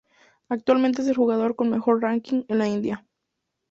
Actualmente 0.49 1.03
es 1.03 1.07
el 1.09 1.15
jugador 1.15 1.55
con 1.55 1.69
mejor 1.69 2.01
ranking 2.01 2.41
en 2.47 2.57
la 2.57 2.67
India. 2.67 3.05